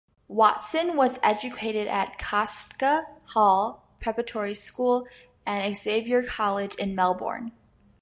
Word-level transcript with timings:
Watson 0.27 0.95
was 0.97 1.19
educated 1.21 1.87
at 1.87 2.17
Kostka 2.17 3.05
Hall 3.35 3.83
preparatory 3.99 4.55
school 4.55 5.07
and 5.45 5.77
Xavier 5.77 6.23
College 6.23 6.73
in 6.73 6.95
Melbourne. 6.95 7.51